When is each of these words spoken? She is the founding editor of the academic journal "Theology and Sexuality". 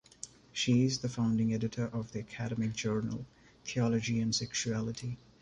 She 0.51 0.83
is 0.85 0.97
the 1.01 1.09
founding 1.09 1.53
editor 1.53 1.85
of 1.85 2.11
the 2.11 2.21
academic 2.21 2.73
journal 2.73 3.27
"Theology 3.63 4.19
and 4.19 4.33
Sexuality". 4.33 5.19